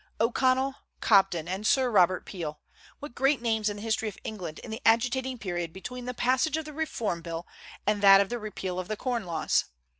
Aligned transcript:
O'Connell, 0.19 0.77
Cobden, 0.99 1.47
and 1.47 1.67
Sir 1.67 1.91
Robert 1.91 2.25
Peel, 2.25 2.59
what 2.97 3.13
great 3.13 3.39
names 3.39 3.69
in 3.69 3.75
the 3.75 3.83
history 3.83 4.09
of 4.09 4.17
England 4.23 4.57
in 4.63 4.71
the 4.71 4.81
agitating 4.83 5.37
period 5.37 5.71
between 5.71 6.05
the 6.05 6.13
passage 6.15 6.57
of 6.57 6.65
the 6.65 6.73
Reform 6.73 7.21
Bill 7.21 7.45
and 7.85 8.01
that 8.01 8.19
of 8.19 8.29
the 8.29 8.39
repeal 8.39 8.79
of 8.79 8.87
the 8.87 8.97
corn 8.97 9.27
laws! 9.27 9.65